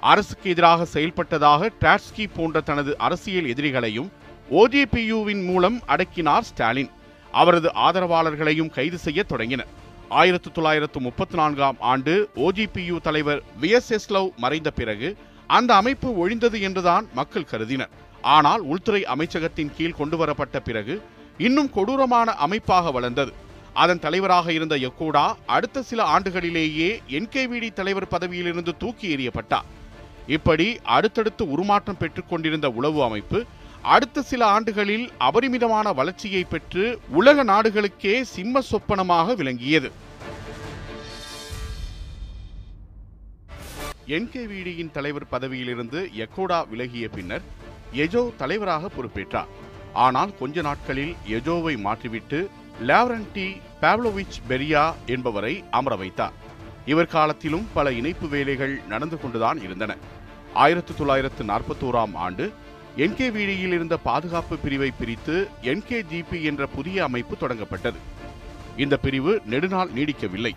அரசுக்கு 0.00 0.50
எதிராக 0.50 0.86
செயல்பட்டதாக 0.92 1.70
டாட்ஸ்கி 1.80 2.26
போன்ற 2.36 2.60
தனது 2.60 2.98
அரசியல் 2.98 3.44
எதிரிகளையும் 3.44 4.10
ஓஜிபியுவின் 4.50 5.44
மூலம் 5.44 5.80
அடக்கினார் 5.86 6.40
ஸ்டாலின். 6.40 6.90
அவரது 7.32 7.72
ஆதரவாளர்களையும் 7.74 8.70
கைது 8.70 8.98
செய்ய 8.98 9.22
தொடங்கினர். 9.22 9.66
ஆயிரத்து 10.08 10.52
தொள்ளாயிரத்து 10.52 11.00
முப்பத்தி 11.00 11.36
நான்காம் 11.36 11.76
ஆண்டு 11.78 12.28
ஓஜிபியு 12.36 13.00
தலைவர் 13.00 13.42
விஎஸ்எஸ்லவ் 13.60 14.34
மறைந்த 14.36 14.70
பிறகு 14.70 15.16
அந்த 15.46 15.74
அமைப்பு 15.74 16.08
ஒழிந்தது 16.12 16.60
என்றுதான் 16.60 17.08
மக்கள் 17.12 17.44
கருதினர். 17.44 17.90
ஆனால் 18.20 18.60
உள்துறை 18.60 19.04
அமைச்சகத்தின் 19.04 19.74
கீழ் 19.76 19.98
கொண்டு 19.98 20.16
வரப்பட்ட 20.16 20.60
பிறகு 20.60 21.02
இன்னும் 21.38 21.70
கொடூரமான 21.70 22.32
அமைப்பாக 22.32 22.90
வளர்ந்தது. 22.90 23.32
அதன் 23.72 23.98
தலைவராக 23.98 24.52
இருந்த 24.52 24.76
யக்கோடா 24.76 25.34
அடுத்த 25.46 25.82
சில 25.82 26.18
ஆண்டுகளிலேயே 26.18 27.00
என்கேவிடி 27.08 27.72
தலைவர் 27.72 28.08
பதவியிலிருந்து 28.08 28.76
தூக்கி 28.76 29.16
எறியப்பட்டார். 29.16 29.66
இப்படி 30.26 30.78
அடுத்தடுத்து 30.82 31.50
உருமாற்றம் 31.50 31.98
பெற்றுக்கொண்டிருந்த 31.98 32.68
உளவு 32.68 33.02
அமைப்பு 33.02 33.44
அடுத்த 33.82 34.22
சில 34.22 34.46
ஆண்டுகளில் 34.46 35.10
அபரிமிதமான 35.18 35.92
வளர்ச்சியை 35.92 36.44
பெற்று 36.44 37.00
உலக 37.10 37.44
நாடுகளுக்கே 37.44 38.20
சிம்ம 38.20 38.60
சொப்பனமாக 38.70 39.34
விளங்கியது. 39.34 39.92
என்கேவிடியின் 44.06 44.90
தலைவர் 44.90 45.28
பதவியிலிருந்து 45.30 46.08
எக்கோடா 46.16 46.68
விலகிய 46.68 47.08
பின்னர் 47.08 47.42
எஜோ 47.92 48.36
தலைவராக 48.36 48.88
பொறுப்பேற்றார். 48.88 49.48
ஆனால் 49.92 50.36
கொஞ்ச 50.38 50.60
நாட்களில் 50.60 51.16
எஜோவை 51.28 51.74
மாற்றிவிட்டு 51.78 52.48
லாவ்ரன்டி 52.86 53.46
பாவ்லோவிச் 53.80 54.38
பெரியா 54.48 54.94
என்பவரை 55.06 55.64
அமர 55.70 55.96
வைத்தார். 55.96 56.32
இவர் 56.84 57.06
காலத்திலும் 57.06 57.66
பல 57.74 57.92
இணைப்பு 57.92 58.28
வேலைகள் 58.28 58.80
நடந்து 58.88 59.20
கொண்டுதான் 59.20 59.62
இருந்தன. 59.62 59.96
ஆயிரத்தி 60.52 60.94
தொள்ளாயிரத்து 60.98 61.44
நாற்பத்தோராம் 61.44 62.14
ஆண்டு 62.14 62.52
என்கேவிடியில் 62.96 63.74
இருந்த 63.78 63.96
பாதுகாப்பு 63.96 64.56
பிரிவை 64.56 64.90
பிரித்து 64.90 65.48
என்கேஜிபி 65.62 66.42
என்ற 66.42 66.66
புதிய 66.66 67.04
அமைப்பு 67.04 67.36
தொடங்கப்பட்டது. 67.40 68.00
இந்த 68.76 68.96
பிரிவு 68.96 69.42
நெடுநாள் 69.46 69.90
நீடிக்கவில்லை. 69.90 70.54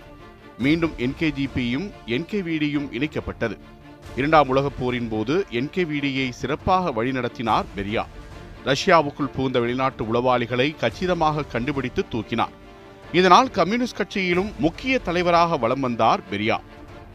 மீண்டும் 0.59 0.93
என்கேஜிபியும் 0.97 1.91
என்கேவிடியும் 2.05 2.87
இணைக்கப்பட்டது. 2.91 3.57
இரண்டாம் 4.15 4.47
உலகப் 4.47 4.79
போரின் 4.79 5.07
போது 5.07 5.45
என்கேவிடியை 5.51 6.29
சிறப்பாக 6.29 7.03
வழிநடத்தினார் 7.03 7.65
பெரியா. 7.75 8.05
ரஷ்யாவுக்குள் 8.65 9.33
புகுந்த 9.35 9.59
வெளிநாட்டு 9.59 10.03
உளவாளிகளை 10.03 10.75
கச்சிதமாக 10.75 11.43
கண்டுபிடித்து 11.43 12.05
தூக்கினார். 12.11 12.55
இதனால் 13.11 13.51
கம்யூனிஸ்ட் 13.51 14.01
கட்சியிலும் 14.01 14.51
முக்கிய 14.59 14.99
தலைவராக 14.99 15.57
வலம் 15.57 15.79
வந்தார் 15.79 16.19
பெரியா. 16.31 16.57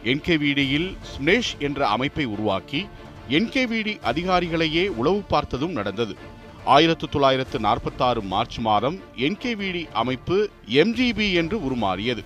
என்கேவிடியில் 0.05 0.97
சுனேஷ் 1.13 1.53
என்ற 1.59 1.89
அமைப்பை 1.89 2.25
உருவாக்கி 2.25 2.87
என்கேவிடி 3.29 3.95
அதிகாரிகளையே 4.05 4.87
உளவு 4.89 5.23
பார்த்ததும் 5.23 5.73
நடந்தது. 5.73 6.17
ஆயிரத்து 6.65 7.09
தொள்ளாயிரத்து 7.09 7.59
நாற்பத்தாறு 7.59 8.23
மார்ச் 8.23 8.59
மாதம் 8.59 8.99
என்கேவிடி 9.17 9.89
அமைப்பு 9.93 10.51
எம்ஜிபி 10.69 11.33
என்று 11.33 11.59
உருமாறியது. 11.59 12.25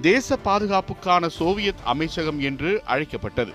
தேச 0.00 0.38
பாதுகாப்புக்கான 0.44 1.26
சோவியத் 1.26 1.82
அமைச்சகம் 1.84 2.40
என்று 2.40 2.82
அழைக்கப்பட்டது. 2.84 3.52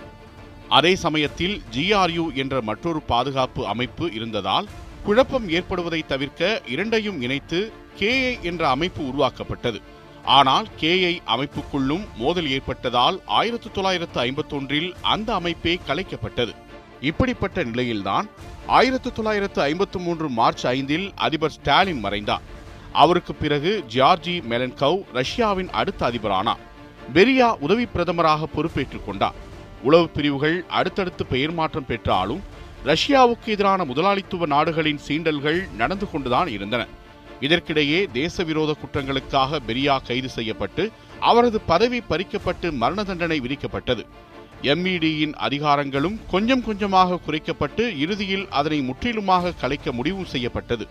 அதே 0.70 0.96
சமயத்தில் 0.96 1.62
ஜிஆர்யு 1.72 2.34
என்ற 2.34 2.62
மற்றொரு 2.62 3.02
பாதுகாப்பு 3.02 3.68
அமைப்பு 3.68 4.14
இருந்ததால் 4.14 4.68
குழப்பம் 5.04 5.50
ஏற்படுவதை 5.50 6.06
தவிர்க்க 6.06 6.62
இரண்டையும் 6.68 7.22
இணைத்து 7.22 7.72
கேஏ 8.00 8.42
என்ற 8.42 8.70
அமைப்பு 8.70 9.08
உருவாக்கப்பட்டது. 9.08 9.82
ஆனால் 10.24 10.68
கேஐ 10.80 11.20
அமைப்புக்குள்ளும் 11.28 12.08
மோதல் 12.18 12.50
ஏற்பட்டதால் 12.50 13.22
ஆயிரத்தி 13.26 13.70
தொள்ளாயிரத்து 13.74 14.24
ஐம்பத்தொன்றில் 14.24 14.94
அந்த 15.02 15.34
அமைப்பே 15.34 15.80
கலைக்கப்பட்டது. 15.88 16.56
இப்படிப்பட்ட 17.02 17.64
நிலையில்தான் 17.64 18.30
ஆயிரத்தி 18.66 19.12
தொள்ளாயிரத்து 19.12 19.62
ஐம்பத்து 19.62 20.00
மூன்று 20.00 20.30
மார்ச் 20.30 20.68
ஐந்தில் 20.68 21.12
அதிபர் 21.16 21.52
ஸ்டாலின் 21.52 22.00
மறைந்தார். 22.00 22.58
அவருக்கு 22.94 23.36
பிறகு 23.36 23.84
ஜியார்ஜி 23.94 24.42
மெலன்கவ் 24.50 25.04
ரஷ்யாவின் 25.14 25.70
அடுத்த 25.70 26.12
அதிபரானார். 26.12 26.58
பெரியா 27.14 27.58
உதவி 27.60 27.88
பிரதமராக 27.96 28.44
பொறுப்பேற்றுக் 28.44 29.06
கொண்டார். 29.06 29.34
உளவு 29.84 30.10
பிரிவுகள் 30.10 30.66
அடுத்தடுத்து 30.68 31.26
பெயர் 31.26 31.52
மாற்றம் 31.52 31.86
பெற்றாலும் 31.86 32.44
ரஷ்யாவுக்கு 32.86 33.46
எதிரான 33.46 33.86
முதலாளித்துவ 33.86 34.46
நாடுகளின் 34.46 35.00
சீண்டல்கள் 35.08 35.72
நடந்து 35.76 36.12
கொண்டுதான் 36.12 36.48
இருந்தன. 36.48 36.86
இதற்கிடையே 37.42 38.12
தேச 38.12 38.44
விரோத 38.44 38.76
குற்றங்களுக்காக 38.76 39.60
பெரியா 39.68 40.00
கைது 40.06 40.30
செய்யப்பட்டு 40.30 40.92
அவரது 41.20 41.62
பதவி 41.62 42.04
பறிக்கப்பட்டு 42.10 42.72
மரண 42.72 43.04
தண்டனை 43.04 43.42
விதிக்கப்பட்டது. 43.42 44.06
எம்இடியின் 44.62 45.34
அதிகாரங்களும் 45.48 46.20
கொஞ்சம் 46.30 46.64
கொஞ்சமாக 46.64 47.20
குறைக்கப்பட்டு 47.28 47.98
இறுதியில் 47.98 48.48
அதனை 48.50 48.82
முற்றிலுமாக 48.82 49.52
கலைக்க 49.52 49.92
முடிவு 49.92 50.26
செய்யப்பட்டது. 50.26 50.88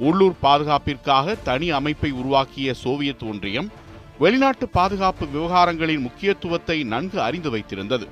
உள்ளூர் 0.00 0.34
பாதுகாப்பிற்காக 0.40 1.34
தனி 1.34 1.70
அமைப்பை 1.70 2.10
உருவாக்கிய 2.10 2.74
சோவியத் 2.74 3.22
ஒன்றியம் 3.22 3.70
வெளிநாட்டு 4.18 4.68
பாதுகாப்பு 4.68 5.26
விவகாரங்களின் 5.26 6.00
முக்கியத்துவத்தை 6.00 6.84
நன்கு 6.84 7.20
அறிந்து 7.20 7.50
வைத்திருந்தது. 7.50 8.08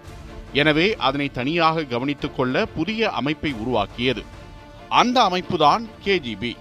எனவே 0.53 0.97
அதனை 0.97 1.29
தனியாக 1.29 1.85
கவனித்துக் 1.85 2.37
கொள்ள 2.37 2.67
புதிய 2.67 3.11
அமைப்பை 3.11 3.53
உருவாக்கியது. 3.53 4.23
அந்த 4.89 5.23
அமைப்புதான் 5.23 5.87
கேஜிபி. 6.05 6.57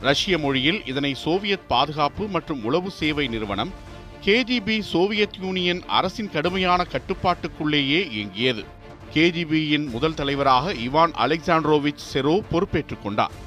ரஷ்ய 0.00 0.38
மொழியில் 0.38 0.84
இதனை 0.86 1.14
சோவியத் 1.14 1.68
பாதுகாப்பு 1.68 2.26
மற்றும் 2.26 2.64
உளவு 2.64 2.90
சேவை 2.90 3.26
நிறுவனம் 3.26 3.72
கேஜிபி 4.24 4.80
சோவியத் 4.80 5.36
யூனியன் 5.40 5.82
அரசின் 5.86 6.30
கடுமையான 6.30 6.86
கட்டுப்பாட்டுக்குள்ளேயே 6.90 8.10
இயங்கியது. 8.10 8.64
கேஜிபியின் 9.14 9.90
முதல் 9.90 10.14
தலைவராக 10.14 10.72
இவான் 10.72 11.10
அலெக்சாண்ட்ரோவிச் 11.26 12.04
செரோ 12.12 12.42
பொறுப்பேற்றுக் 12.50 13.02
கொண்டார். 13.02 13.44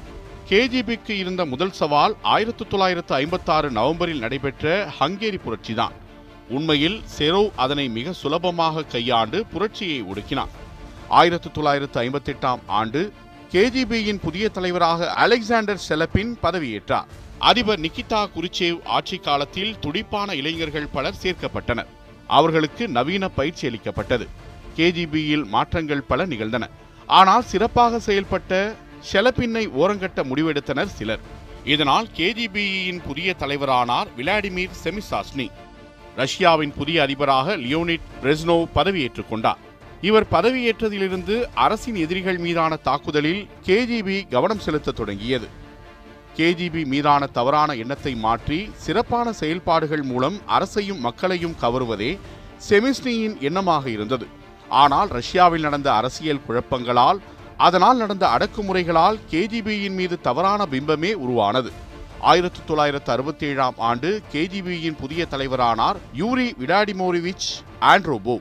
கேஜிபிக்கு 0.49 1.11
இருந்த 1.11 1.45
முதல் 1.45 1.71
சவால் 1.71 2.15
ஆயிரத்தி 2.21 2.65
தொள்ளாயிரத்து 2.69 3.13
ஐம்பத்தாறு 3.13 3.71
நவம்பரில் 3.71 4.19
நடைபெற்ற 4.19 4.93
ஹங்கேரி 4.99 5.39
புரட்சிதான். 5.45 5.91
உண்மையில் 6.49 7.01
செரோவ் 7.17 7.49
அதனை 7.55 7.89
மிக 7.89 8.13
சுலபமாக 8.13 8.83
கையாண்டு 8.83 9.45
புரட்சியை 9.45 10.03
ஒடுக்கினார் 10.03 10.47
ஆயிரத்தி 11.07 11.51
தொள்ளாயிரத்து 11.51 12.01
ஐம்பத்தெட்டாம் 12.01 12.59
ஆண்டு 12.65 13.13
கேஜிபியின் 13.51 14.19
புதிய 14.19 14.49
தலைவராக 14.49 15.13
அலெக்சாண்டர் 15.13 15.85
செலப்பின் 15.89 16.33
பதவியேற்றார். 16.43 17.07
அதிபர் 17.37 17.79
நிகிதா 17.79 18.23
குருச்சேவ் 18.35 18.83
ஆட்சி 18.83 19.17
காலத்தில் 19.17 19.79
துடிப்பான 19.79 20.35
இளைஞர்கள் 20.35 20.91
பலர் 20.91 21.21
சேர்க்கப்பட்டனர். 21.23 21.89
அவர்களுக்கு 22.27 22.87
நவீன 22.87 23.29
பயிற்சி 23.29 23.67
அளிக்கப்பட்டது. 23.67 24.27
கேஜிபியில் 24.77 25.47
மாற்றங்கள் 25.47 26.07
பல 26.07 26.25
நிகழ்ந்தன. 26.25 26.69
ஆனால் 27.05 27.43
சிறப்பாக 27.43 28.13
செயல்பட்ட 28.13 28.75
ஷெலப்பின்னை 29.07 29.67
ஓரங்கட்ட 29.67 30.23
முடிவெடுத்தனர் 30.23 30.93
சிலர். 30.97 31.23
இதனால் 31.63 32.07
கேஜிபியின் 32.17 33.01
புதிய 33.07 33.35
தலைவரானார் 33.39 34.09
விளாடிமிர் 34.17 34.77
செமிசாஸ்னி. 34.83 35.49
ரஷ்யாவின் 36.15 36.73
புதிய 36.73 37.01
அதிபராக 37.01 37.57
லியோனிட் 37.57 38.07
பிரெஸ்னோவ் 38.23 38.65
பதவியேற்றுக் 38.75 39.29
கொண்டார். 39.29 39.57
இவர் 40.01 40.25
பதவியேற்றதிலிருந்து 40.31 41.43
அரசின் 41.53 41.95
எதிரிகள் 41.95 42.37
மீதான 42.37 42.75
தாக்குதலில் 42.75 43.47
கேஜிபி 43.65 44.27
கவனம் 44.29 44.59
செலுத்த 44.59 44.91
தொடங்கியது. 44.91 45.47
கேஜிபி 46.37 46.85
மீதான 46.85 47.27
தவறான 47.27 47.73
எண்ணத்தை 47.73 48.15
மாற்றி 48.15 48.69
சிறப்பான 48.75 49.33
செயல்பாடுகள் 49.33 50.03
மூலம் 50.03 50.37
அரசையும் 50.47 50.99
மக்களையும் 50.99 51.55
கவருவதே 51.61 52.17
செமிஸ்னியின் 52.69 53.35
எண்ணமாக 53.39 53.85
இருந்தது. 53.87 54.27
ஆனால் 54.69 55.07
ரஷ்யாவில் 55.07 55.61
நடந்த 55.61 55.93
அரசியல் 55.93 56.45
குழப்பங்களால் 56.47 57.19
அதனால் 57.65 57.97
நடந்த 57.97 58.25
அடக்குமுறைகளால் 58.27 59.17
கேஜிபியின் 59.31 59.97
மீது 59.99 60.21
தவறான 60.21 60.65
பிம்பமே 60.71 61.11
உருவானது. 61.25 61.71
ஆயிரத்தி 62.19 62.59
தொள்ளாயிரத்து 62.65 63.11
அறுபத்தி 63.11 63.45
ஏழாம் 63.47 63.77
ஆண்டு 63.77 64.21
கேஜிபியின் 64.33 64.97
புதிய 64.99 65.25
தலைவரானார் 65.31 65.97
யூரி 66.13 66.55
விடாடிமோரிவிச் 66.59 67.47
ஆண்ட்ரோபோ. 67.81 68.35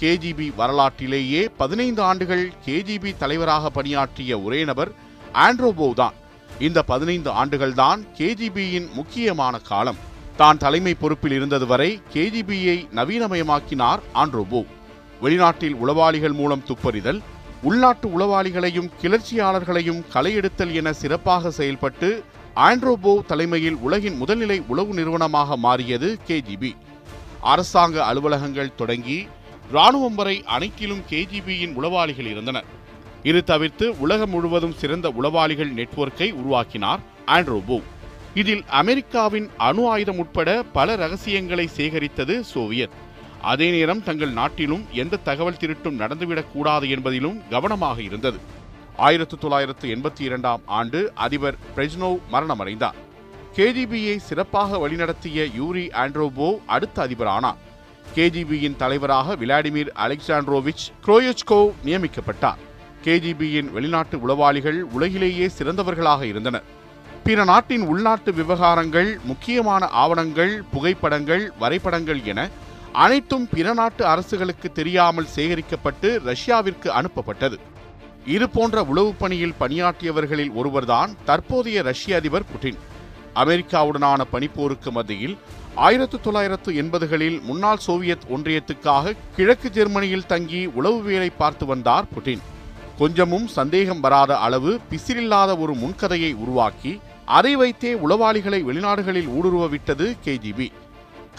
கேஜிபி 0.00 0.54
வரலாற்றிலேயே 0.54 1.42
பதினைந்து 1.56 2.02
ஆண்டுகள் 2.02 2.52
கேஜிபி 2.66 3.12
தலைவராக 3.16 3.70
பணியாற்றிய 3.70 4.40
ஒரே 4.40 4.64
நபர் 4.64 4.92
ஆண்ட்ரோபோ 5.34 5.94
தான். 5.94 6.16
இந்த 6.58 6.82
பதினைந்து 6.82 7.30
ஆண்டுகள்தான் 7.30 8.02
கேஜிபியின் 8.18 8.92
முக்கியமான 8.92 9.58
காலம். 9.58 10.02
தான் 10.36 10.58
தலைமை 10.58 10.94
பொறுப்பில் 10.94 11.32
இருந்தது 11.32 11.66
வரை 11.66 12.02
கேஜிபியை 12.14 12.78
நவீனமயமாக்கினார் 12.94 14.02
ஆண்ட்ரோபோ. 14.14 14.66
வெளிநாட்டில் 15.22 15.78
உளவாளிகள் 15.84 16.32
மூலம் 16.32 16.64
துப்பறிதல் 16.66 17.20
உள்நாட்டு 17.62 18.08
உளவாளிகளையும் 18.08 18.90
கிளர்ச்சியாளர்களையும் 19.02 20.02
களையெடுத்தல் 20.14 20.72
என 20.72 20.92
சிறப்பாக 20.92 21.50
செயல்பட்டு 21.50 22.24
ஆண்ட்ரோபோ 22.56 23.26
தலைமையில் 23.26 23.74
உலகின் 23.74 24.22
முதல்நிலை 24.22 24.62
உளவு 24.68 24.94
நிறுவனமாக 24.94 25.56
மாறியது 25.56 26.18
கேஜிபி. 26.28 26.76
அரசாங்க 27.40 28.04
அலுவலகங்கள் 28.04 28.74
தொடங்கி 28.74 29.28
இராணுவம் 29.70 30.14
வரை 30.14 30.42
அனைத்திலும் 30.46 31.02
கேஜிபியின் 31.10 31.74
உளவாளிகள் 31.76 32.30
இருந்தனர். 32.30 32.64
இது 33.22 33.44
தவிர்த்து 33.44 34.00
உலகம் 34.00 34.30
முழுவதும் 34.30 34.72
சிறந்த 34.72 35.12
உளவாளிகள் 35.20 35.72
நெட்வொர்க்கை 35.72 36.32
உருவாக்கினார் 36.32 37.00
ஆண்ட்ரோபோ. 37.26 37.82
இதில் 38.34 38.64
அமெரிக்காவின் 38.66 39.50
அணு 39.56 39.88
ஆயுதம் 39.88 40.18
உட்பட 40.18 40.62
பல 40.72 40.96
ரகசியங்களை 40.96 41.68
சேகரித்தது 41.76 42.40
சோவியத். 42.40 43.04
அதே 43.52 43.70
நேரம் 43.70 44.02
தங்கள் 44.02 44.32
நாட்டிலும் 44.38 44.84
எந்த 44.92 45.16
தகவல் 45.16 45.58
திருட்டும் 45.60 45.98
நடந்துவிடக்கூடாது 46.00 46.86
என்பதிலும் 46.94 47.36
கவனமாக 47.50 48.02
இருந்தது. 48.02 48.38
ஆயிரத்து 48.96 49.38
தொள்ளாயிரத்து 49.38 49.86
எண்பத்தி 49.94 50.22
இரண்டாம் 50.28 50.62
ஆண்டு 50.66 51.00
அதிபர் 51.14 51.58
பிரெஜ்னோவ் 51.76 52.18
மரணமடைந்தார். 52.32 52.98
கேஜிபியை 53.56 54.16
சிறப்பாக 54.16 54.88
வழிநடத்திய 54.88 55.54
யூரி 55.54 55.86
ஆண்ட்ரோபோ 55.86 56.48
அடுத்த 56.66 57.06
அதிபரானார். 57.06 57.60
கேஜிபியின் 58.14 58.76
தலைவராக 58.76 59.36
விளாடிமிர் 59.36 59.92
அலெக்சாண்ட்ரோவிச் 60.04 60.84
குரோயச்கோவ் 61.06 61.72
நியமிக்கப்பட்டார். 61.84 62.60
கேஜிபியின் 63.04 63.70
வெளிநாட்டு 63.70 64.18
உளவாளிகள் 64.18 64.80
உலகிலேயே 64.96 65.48
சிறந்தவர்களாக 65.58 66.22
இருந்தனர். 66.22 66.66
பிற 67.24 67.44
நாட்டின் 67.44 67.84
உள்நாட்டு 67.86 68.32
விவகாரங்கள் 68.32 69.10
முக்கியமான 69.24 69.86
ஆவணங்கள் 70.04 70.62
புகைப்படங்கள் 70.72 71.52
வரைபடங்கள் 71.58 72.22
என 72.32 72.48
அனைத்தும் 72.96 73.48
பிற 73.48 73.72
நாட்டு 73.72 74.06
அரசுகளுக்கு 74.06 74.72
தெரியாமல் 74.72 75.26
சேகரிக்கப்பட்டு 75.36 76.18
ரஷ்யாவிற்கு 76.24 76.88
அனுப்பப்பட்டது. 76.88 77.56
இது 78.26 78.50
போன்ற 78.50 78.82
உளவுப் 78.82 79.18
பணியில் 79.18 79.54
பணியாற்றியவர்களில் 79.60 80.52
ஒருவர்தான் 80.54 81.16
தற்போதைய 81.24 81.82
ரஷ்ய 81.82 82.16
அதிபர் 82.16 82.42
புட்டின். 82.42 82.76
அமெரிக்காவுடனான 83.34 84.20
பனிப்போருக்கு 84.32 84.90
மத்தியில் 84.90 85.38
ஆயிரத்து 85.74 86.20
தொள்ளாயிரத்து 86.20 86.72
எண்பதுகளில் 86.72 87.42
முன்னாள் 87.42 87.76
சோவியத் 87.76 88.24
ஒன்றியத்துக்காக 88.30 89.16
கிழக்கு 89.36 89.70
ஜெர்மனியில் 89.70 90.26
தங்கி 90.26 90.66
உளவு 90.66 91.02
வேலை 91.02 91.30
பார்த்து 91.30 91.66
வந்தார் 91.66 92.06
புட்டின். 92.14 92.40
கொஞ்சமும் 92.98 93.46
சந்தேகம் 93.46 94.00
வராத 94.00 94.38
அளவு 94.38 94.80
பிசிறில்லாத 94.90 95.58
ஒரு 95.58 95.74
முன்கதையை 95.74 96.34
உருவாக்கி 96.34 97.00
அதை 97.24 97.56
வைத்தே 97.56 97.94
உளவாளிகளை 97.94 98.62
வெளிநாடுகளில் 98.64 99.28
ஊடுருவ 99.28 99.68
விட்டது 99.68 100.16
கேஜிபி. 100.24 100.70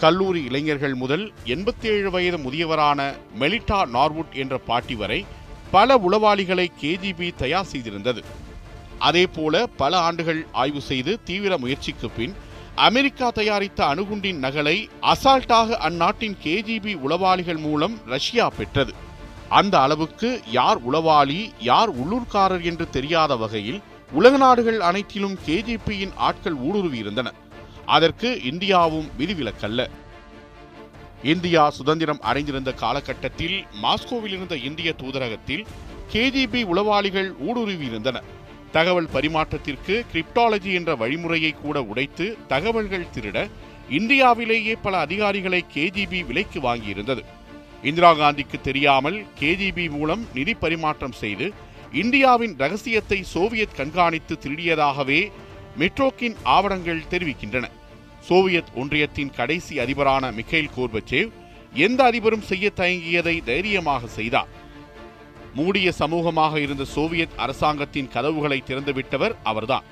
கல்லூரி 0.02 0.40
இளைஞர்கள் 0.48 0.94
முதல் 0.94 1.32
எண்பத்தேழு 1.44 2.10
வயது 2.10 2.38
முதியவரான 2.38 3.00
மெலிட்டா 3.40 3.78
நார்வுட் 3.94 4.34
என்ற 4.42 4.58
பாட்டி 4.58 4.94
வரை 4.94 5.24
பல 5.70 5.96
உளவாளிகளை 5.96 6.66
கேஜிபி 6.82 7.28
தயார் 7.36 7.70
செய்திருந்தது. 7.72 8.22
அதேபோல 8.98 9.66
பல 9.66 9.98
ஆண்டுகள் 9.98 10.46
ஆய்வு 10.52 10.80
செய்து 10.80 11.22
தீவிர 11.24 11.58
முயற்சிக்கு 11.58 12.10
பின் 12.10 12.34
அமெரிக்கா 12.74 13.30
தயாரித்த 13.30 13.80
அணுகுண்டின் 13.86 14.42
நகலை 14.44 14.76
அசால்ட்டாக 15.12 15.78
அந்நாட்டின் 15.88 16.36
கேஜிபி 16.44 16.94
உளவாளிகள் 17.06 17.60
மூலம் 17.66 17.96
ரஷ்யா 18.06 18.48
பெற்றது. 18.48 18.94
அந்த 19.48 19.80
அளவுக்கு 19.80 20.40
யார் 20.50 20.80
உளவாளி 20.90 21.40
யார் 21.60 21.90
உள்ளூர்காரர் 21.90 22.62
என்று 22.62 22.90
தெரியாத 22.90 23.36
வகையில் 23.36 23.82
உலக 24.12 24.36
நாடுகள் 24.36 24.80
அனைத்திலும் 24.80 25.36
கேஜிபியின் 25.46 26.16
ஆட்கள் 26.16 26.58
ஊடுருவியிருந்தனர் 26.68 27.38
அதற்கு 27.88 28.40
இந்தியாவும் 28.50 29.08
விதிவிலக்கல்ல. 29.18 29.90
இந்தியா 31.22 31.70
சுதந்திரம் 31.70 32.20
அடைந்திருந்த 32.20 32.72
காலகட்டத்தில் 32.72 33.64
மாஸ்கோவில் 33.82 34.32
இருந்த 34.32 34.56
இந்திய 34.56 34.94
தூதரகத்தில் 35.02 35.66
கேஜிபி 36.12 36.60
உளவாளிகள் 36.64 37.30
ஊடுருவியிருந்தனர். 37.48 38.26
தகவல் 38.72 39.08
பரிமாற்றத்திற்கு 39.12 40.04
கிரிப்டாலஜி 40.12 40.74
என்ற 40.74 40.96
வழிமுறையை 40.96 41.52
கூட 41.52 41.82
உடைத்து 41.82 42.36
தகவல்கள் 42.48 43.06
திருட 43.14 43.50
இந்தியாவிலேயே 43.90 44.74
பல 44.74 44.98
அதிகாரிகளை 44.98 45.64
கேஜிபி 45.74 46.26
விலைக்கு 46.26 46.60
வாங்கியிருந்தது. 46.60 47.24
இந்திரா 47.82 48.14
காந்திக்கு 48.14 48.60
தெரியாமல் 48.62 49.26
கேஜிபி 49.40 49.90
மூலம் 49.90 50.26
நிதி 50.34 50.54
பரிமாற்றம் 50.54 51.12
செய்து 51.12 51.52
இந்தியாவின் 51.92 52.54
ரகசியத்தை 52.58 53.22
சோவியத் 53.22 53.76
கண்காணித்து 53.76 54.38
திருடியதாகவே 54.42 55.32
மெட்ரோக்கின் 55.78 56.36
ஆவணங்கள் 56.42 57.08
தெரிவிக்கின்றன. 57.10 57.66
சோவியத் 58.20 58.72
ஒன்றியத்தின் 58.74 59.30
கடைசி 59.30 59.78
அதிபரான 59.78 60.30
மிக்கைல் 60.30 60.70
கோர்பச்சேவ் 60.76 61.30
எந்த 61.74 62.04
அதிபரும் 62.04 62.42
செய்ய 62.42 62.70
தயங்கியதை 62.76 63.44
தைரியமாக 63.44 64.06
செய்தார். 64.06 64.48
மூடிய 65.54 65.92
சமூகமாக 65.98 66.56
இருந்த 66.56 66.84
சோவியத் 66.84 67.36
அரசாங்கத்தின் 67.36 68.08
கதவுகளை 68.08 68.62
திறந்துவிட்டவர் 68.66 69.34
அவர்தான். 69.42 69.82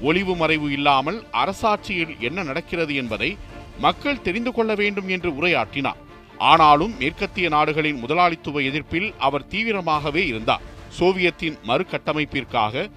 ஒளிவு 0.00 0.36
மறைவு 0.36 0.72
இல்லாமல் 0.72 1.26
அரசாட்சியில் 1.32 2.18
என்ன 2.18 2.42
நடக்கிறது 2.42 2.94
என்பதை 2.94 3.36
மக்கள் 3.78 4.22
தெரிந்து 4.22 4.52
கொள்ள 4.52 4.74
வேண்டும் 4.74 5.08
என்று 5.08 5.30
உரையாற்றினார். 5.30 5.96
ஆனாலும் 6.38 6.94
மேற்கத்திய 6.98 7.48
நாடுகளின் 7.48 7.98
முதலாளித்துவ 7.98 8.60
எதிர்ப்பில் 8.60 9.14
அவர் 9.18 9.46
தீவிரமாகவே 9.50 10.26
இருந்தார். 10.26 10.60
சோவியத்தின் 10.88 11.58
மறுகட்டமைப்பிற்காக 11.66 12.90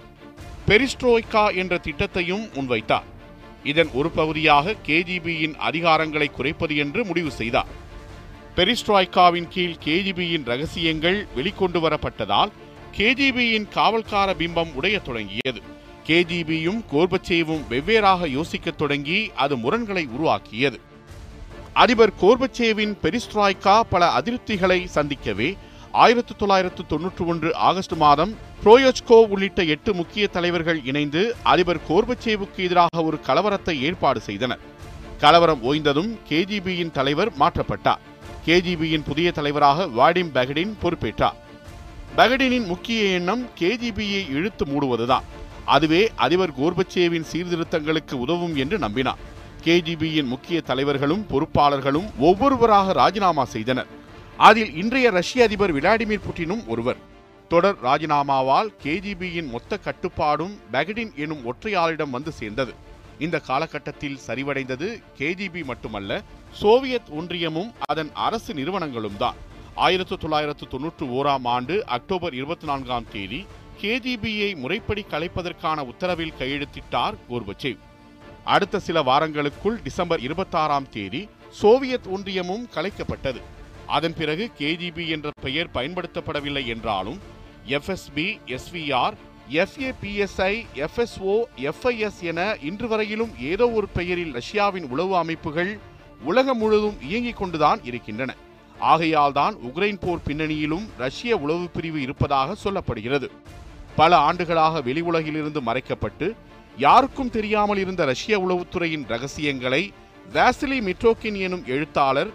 பெரிஸ்ட்ரோய்கா 0.67 1.55
என்ற 1.55 1.79
திட்டத்தையும் 1.83 2.49
முன்வைத்தார். 2.53 3.15
இதன் 3.63 3.89
ஒரு 3.93 4.09
பகுதியாக 4.09 4.75
கேஜிபியின் 4.85 5.55
அதிகாரங்களை 5.55 6.31
குறைப்பது 6.31 6.75
என்று 6.75 7.05
முடிவு 7.05 7.31
செய்தார். 7.31 7.65
பெரிஸ்ட்ராய்காவின் 8.55 9.47
கீழ் 9.49 9.75
கேஜிபியின் 9.85 10.45
ரகசியங்கள் 10.45 11.27
வெளிக்கொண்டு 11.35 11.79
வரப்பட்டதால் 11.79 12.51
கேஜிபியின் 12.97 13.67
காவல்கார 13.75 14.33
பிம்பம் 14.33 14.73
உடைய 14.73 14.99
தொடங்கியது. 14.99 15.61
கேஜிபியும் 16.07 16.83
கோர்பச்சேவும் 16.91 17.61
வெவ்வேறாக 17.69 18.27
யோசிக்கத் 18.27 18.77
தொடங்கி 18.77 19.31
அது 19.35 19.57
முரண்களை 19.57 20.05
உருவாக்கியது. 20.05 20.79
அதிபர் 21.73 22.13
கோர்பச்சேவின் 22.21 22.95
பெரிஸ்ட்ராய்கா 23.03 23.79
பல 23.89 24.17
அதிருப்திகளை 24.17 24.85
சந்திக்கவே 24.85 25.57
ஆயிரத்து 26.03 26.33
தொள்ளாயிரத்து 26.35 26.81
தொன்னூற்று 26.87 27.23
ஒன்று 27.25 27.49
ஆகஸ்ட் 27.67 27.95
மாதம் 28.01 28.31
புரோயோச்கோ 28.63 29.17
உள்ளிட்ட 29.33 29.63
எட்டு 29.63 29.93
முக்கிய 29.93 30.27
தலைவர்கள் 30.27 30.79
இணைந்து 30.83 31.21
அதிபர் 31.43 31.79
கோர்பச்சேவுக்கு 31.89 32.61
எதிராக 32.67 33.03
ஒரு 33.03 33.17
கலவரத்தை 33.27 33.75
ஏற்பாடு 33.87 34.19
செய்தனர். 34.19 34.61
கலவரம் 35.19 35.63
ஓய்ந்ததும் 35.63 36.11
கேஜிபியின் 36.29 36.91
தலைவர் 36.91 37.31
மாற்றப்பட்டார். 37.39 38.03
கேஜிபியின் 38.45 39.03
புதிய 39.03 39.31
தலைவராக 39.31 39.87
வாடிம் 39.87 40.31
பகடின் 40.33 40.73
பொறுப்பேற்றார். 40.83 41.37
பகடினின் 42.17 42.65
முக்கிய 42.65 43.01
எண்ணம் 43.17 43.43
கேஜிபியை 43.59 44.21
இழுத்து 44.29 44.65
மூடுவதுதான். 44.65 45.27
அதுவே 45.65 46.09
அதிபர் 46.15 46.57
கோர்பச்சேவின் 46.59 47.29
சீர்திருத்தங்களுக்கு 47.31 48.13
உதவும் 48.13 48.55
என்று 48.55 48.77
நம்பினார். 48.77 49.21
கேஜிபியின் 49.65 50.31
முக்கிய 50.33 50.61
தலைவர்களும் 50.61 51.25
பொறுப்பாளர்களும் 51.31 52.09
ஒவ்வொருவராக 52.19 52.93
ராஜினாமா 52.93 53.45
செய்தனர். 53.55 53.91
அதில் 54.37 54.75
இன்றைய 54.75 55.09
ரஷ்ய 55.09 55.43
அதிபர் 55.43 55.75
விளாடிமிர் 55.75 56.21
புட்டினும் 56.27 56.67
ஒருவர். 56.67 56.97
தொடர் 57.49 57.75
ராஜினாமாவால் 57.83 58.67
கேஜிபியின் 58.83 59.49
மொத்த 59.49 59.77
கட்டுப்பாடும் 59.77 60.59
பெகடின் 60.71 61.15
எனும் 61.15 61.53
ஒற்றையாளிடம் 61.53 62.09
வந்து 62.09 62.31
சேர்ந்தது. 62.31 62.73
இந்த 63.19 63.39
காலகட்டத்தில் 63.39 64.19
சரிவடைந்தது 64.27 65.03
கேஜிபி 65.17 65.63
மட்டுமல்ல 65.63 66.21
சோவியத் 66.51 67.09
ஒன்றியமும் 67.09 67.73
அதன் 67.85 68.09
அரசு 68.13 68.53
நிறுவனங்களும் 68.53 69.17
தான். 69.17 69.35
ஆயிரத்து 69.75 70.17
தொள்ளாயிரத்து 70.17 70.67
தொன்னூற்று 70.67 71.05
ஓராம் 71.05 71.47
ஆண்டு 71.47 71.85
அக்டோபர் 71.85 72.33
இருபத்தி 72.33 72.65
நான்காம் 72.65 73.05
தேதி 73.11 73.45
கேஜிபியை 73.81 74.55
முறைப்படி 74.55 75.05
கலைப்பதற்கான 75.11 75.83
உத்தரவில் 75.83 76.33
கையெழுத்திட்டார் 76.39 77.13
கோர்பச்சேவ். 77.29 77.77
அடுத்த 78.43 78.79
சில 78.79 79.03
வாரங்களுக்குள் 79.03 79.81
டிசம்பர் 79.83 80.19
இருபத்தாறாம் 80.19 80.89
தேதி 80.89 81.29
சோவியத் 81.49 82.07
ஒன்றியமும் 82.07 82.69
கலைக்கப்பட்டது. 82.75 83.41
அதன் 83.95 84.15
பிறகு 84.19 84.45
கேஜிபி 84.59 85.05
என்ற 85.15 85.29
பெயர் 85.41 85.73
பயன்படுத்தப்படவில்லை 85.73 86.63
என்றாலும் 86.73 87.19
FSB 87.75 88.27
SVR 88.55 89.15
FAPSI 89.63 90.53
FSO 90.85 91.35
FIS 91.69 92.21
என 92.31 92.39
இன்று 92.69 92.87
வரையிலும் 92.87 93.31
ஏதோ 93.51 93.65
ஒரு 93.77 93.87
பெயரில் 93.93 94.33
ரஷ்யாவின் 94.33 94.87
உளவு 94.93 95.13
அமைப்புகள் 95.17 95.71
உலகம் 96.31 96.57
முழுவதும் 96.57 96.97
இயங்கிக் 97.09 97.37
கொண்டுதான் 97.37 97.79
இருக்கின்றன. 97.83 98.31
ஆகையால் 98.91 99.35
தான் 99.39 99.55
உக்ரைன் 99.67 99.99
போர் 100.01 100.25
பின்னணியிலும் 100.27 100.85
ரஷ்ய 100.97 101.37
உளவு 101.37 101.65
பிரிவு 101.75 101.99
இருப்பதாக 102.01 102.55
சொல்லப்படுகிறது. 102.63 103.29
பல 103.95 104.17
ஆண்டுகளாக 104.27 104.81
வெளி 104.81 105.01
உலகிலிருந்து 105.01 105.61
மறைக்கப்பட்டு 105.69 106.27
யாருக்கும் 106.77 107.31
தெரியாமல் 107.37 107.77
இருந்த 107.77 108.05
ரஷ்ய 108.05 108.39
உளவுத்துறையின் 108.45 109.05
ரகசியங்களை 109.13 109.83
வாசிலி 110.33 110.79
மிட்ரோக்கின் 110.87 111.37
எனும் 111.47 111.65
எழுத்தாளர் 111.75 112.31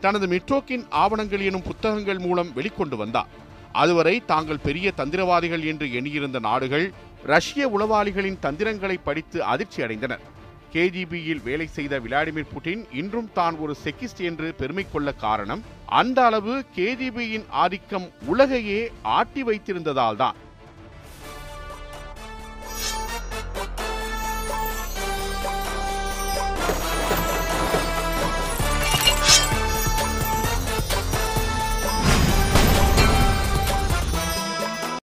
தனது 0.00 0.26
மிட்ரோக்கின் 0.26 0.86
ஆவணங்கள் 0.90 1.40
எனும் 1.40 1.62
புத்தகங்கள் 1.62 2.18
மூலம் 2.18 2.52
வெளிக்கொண்டு 2.56 2.96
வந்தார். 2.96 3.28
அதுவரை 3.72 4.24
தாங்கள் 4.24 4.64
பெரிய 4.64 4.92
தந்திரவாதிகள் 4.96 5.64
என்று 5.64 5.92
எண்ணியிருந்த 5.92 6.38
நாடுகள் 6.38 6.92
ரஷ்ய 7.22 7.68
உளவாளிகளின் 7.68 8.38
தந்திரங்களை 8.38 8.96
படித்து 8.96 9.44
அதிர்ச்சி 9.44 9.82
அடைந்தனர். 9.82 10.24
கேஜிபியில் 10.72 11.42
வேலை 11.42 11.66
செய்த 11.66 11.98
விளாடிமிர் 11.98 12.50
புட்டின் 12.54 12.82
இன்றும் 12.92 13.30
தான் 13.32 13.56
ஒரு 13.56 13.76
செக்கிஸ்ட் 13.84 14.22
என்று 14.22 14.54
பெருமை 14.54 14.86
கொள்ள 14.92 15.12
காரணம் 15.12 15.62
அந்த 15.86 16.24
அளவு 16.24 16.64
கேஜிபியின் 16.76 17.46
ஆதிக்கம் 17.50 18.08
உலகையே 18.26 18.90
ஆட்டி 19.02 19.42
வைத்திருந்ததால்தான் 19.42 20.36